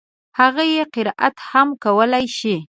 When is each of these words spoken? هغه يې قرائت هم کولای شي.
هغه 0.39 0.63
يې 0.75 0.83
قرائت 0.95 1.35
هم 1.49 1.67
کولای 1.83 2.25
شي. 2.37 2.55